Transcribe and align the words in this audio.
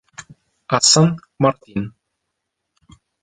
Hassan 0.67 1.17
Martin 1.37 1.93